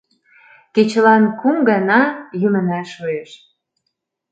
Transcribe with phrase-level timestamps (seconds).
[0.75, 2.01] Кечылан кум гана
[2.39, 3.31] йӱмына шуэш.